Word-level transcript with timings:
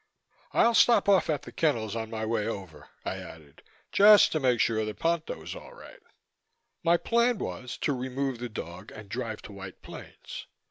"I'll 0.51 0.73
stop 0.73 1.07
off 1.07 1.29
at 1.29 1.43
the 1.43 1.51
kennels 1.51 1.95
on 1.95 2.09
my 2.09 2.25
way 2.25 2.47
over," 2.47 2.89
I 3.05 3.17
added, 3.19 3.61
"just 3.91 4.31
to 4.31 4.39
make 4.39 4.59
sure 4.59 4.83
that 4.83 4.97
Ponto 4.97 5.39
is 5.43 5.53
all 5.55 5.73
right." 5.73 6.01
My 6.83 6.97
plan 6.97 7.37
was 7.37 7.77
to 7.81 7.93
remove 7.93 8.39
the 8.39 8.49
dog 8.49 8.91
and 8.91 9.07
drive 9.09 9.43
to 9.43 9.51
White 9.53 9.83
Plains. 9.83 10.47